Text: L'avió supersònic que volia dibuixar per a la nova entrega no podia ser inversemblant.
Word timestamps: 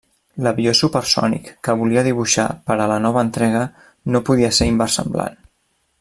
L'avió 0.45 0.71
supersònic 0.79 1.51
que 1.67 1.75
volia 1.81 2.03
dibuixar 2.07 2.47
per 2.69 2.77
a 2.79 2.89
la 2.95 2.97
nova 3.07 3.25
entrega 3.29 3.61
no 4.15 4.23
podia 4.31 4.53
ser 4.61 4.69
inversemblant. 4.75 5.39